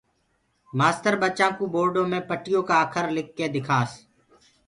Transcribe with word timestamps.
مآستر 0.77 1.13
ٻچآنٚ 1.21 1.55
ڪو 1.57 1.65
بورڊو 1.73 2.03
مي 2.11 2.19
پٽيو 2.29 2.59
ڪآ 2.67 2.75
اکر 2.85 3.05
لک 3.15 3.27
ڪي 3.37 3.45
دکاس 3.55 3.91